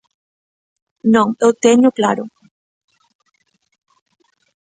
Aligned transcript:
Non, 1.13 1.27
eu 1.45 1.51
téñoo 1.63 1.95
claro. 1.99 2.23